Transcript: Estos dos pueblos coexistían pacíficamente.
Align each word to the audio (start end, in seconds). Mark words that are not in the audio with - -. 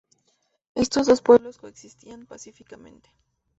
Estos 0.73 1.05
dos 1.05 1.21
pueblos 1.21 1.59
coexistían 1.59 2.25
pacíficamente. 2.25 3.07